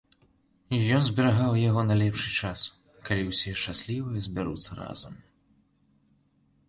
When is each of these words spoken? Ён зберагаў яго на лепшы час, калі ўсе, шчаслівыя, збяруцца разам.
Ён 0.95 1.01
зберагаў 1.07 1.59
яго 1.69 1.81
на 1.89 1.97
лепшы 2.01 2.29
час, 2.39 2.59
калі 3.09 3.23
ўсе, 3.29 3.53
шчаслівыя, 3.65 4.25
збяруцца 4.29 4.71
разам. 4.83 5.13